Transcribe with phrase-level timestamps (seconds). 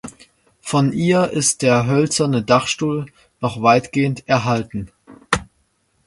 [0.61, 3.05] Von ihr ist der hölzerne Dachstuhl
[3.39, 4.89] noch weitgehend erhalten.